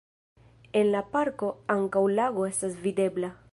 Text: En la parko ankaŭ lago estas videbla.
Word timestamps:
En 0.79 0.89
la 0.95 1.01
parko 1.17 1.51
ankaŭ 1.75 2.05
lago 2.21 2.49
estas 2.51 2.81
videbla. 2.89 3.33